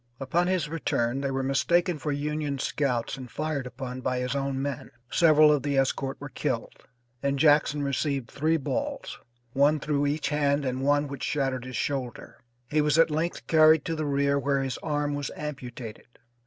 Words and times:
Upon 0.19 0.47
his 0.47 0.67
return 0.67 1.21
they 1.21 1.29
were 1.29 1.43
mistaken 1.43 1.99
for 1.99 2.11
Union 2.11 2.57
scouts 2.57 3.17
and 3.17 3.29
fired 3.29 3.67
upon 3.67 4.01
by 4.01 4.17
his 4.17 4.35
own 4.35 4.59
men. 4.59 4.89
Several 5.11 5.51
of 5.51 5.61
the 5.61 5.77
escort 5.77 6.19
were 6.19 6.29
killed, 6.29 6.73
and 7.21 7.37
Jackson 7.37 7.83
received 7.83 8.31
three 8.31 8.57
balls, 8.57 9.19
one 9.53 9.79
through 9.79 10.07
each 10.07 10.29
hand 10.29 10.65
and 10.65 10.81
one 10.81 11.07
which 11.07 11.23
shattered 11.23 11.65
his 11.65 11.77
shoulder. 11.77 12.39
He 12.67 12.81
was 12.81 12.97
at 12.97 13.11
length 13.11 13.45
carried 13.45 13.85
to 13.85 13.95
the 13.95 14.07
rear 14.07 14.39
where 14.39 14.63
his 14.63 14.79
arm 14.79 15.13
was 15.13 15.29
amputated. 15.35 16.07